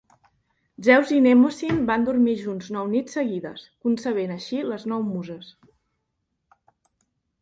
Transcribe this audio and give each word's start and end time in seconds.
Zeus 0.85 1.11
i 1.17 1.19
Mnemosyne 1.25 1.83
van 1.89 2.07
dormir 2.07 2.33
junts 2.39 2.71
nou 2.77 2.89
nits 2.93 3.17
seguides, 3.19 3.67
concebent 3.89 4.35
així 4.37 4.63
les 4.71 4.87
nou 4.95 5.07
Muses. 5.11 5.53